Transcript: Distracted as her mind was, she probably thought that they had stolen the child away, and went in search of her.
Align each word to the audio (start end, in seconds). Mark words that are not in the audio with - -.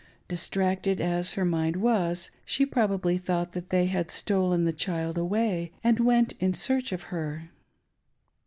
Distracted 0.27 0.99
as 0.99 1.33
her 1.33 1.45
mind 1.45 1.75
was, 1.75 2.31
she 2.43 2.65
probably 2.65 3.19
thought 3.19 3.51
that 3.51 3.69
they 3.69 3.85
had 3.85 4.09
stolen 4.09 4.63
the 4.65 4.73
child 4.73 5.15
away, 5.15 5.73
and 5.83 5.99
went 5.99 6.31
in 6.39 6.55
search 6.55 6.91
of 6.91 7.03
her. 7.13 7.51